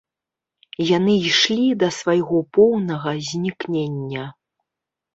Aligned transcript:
Яны 0.97 1.13
ішлі 1.29 1.69
да 1.85 1.91
свайго 1.99 2.43
поўнага 2.59 3.09
знікнення. 3.31 4.29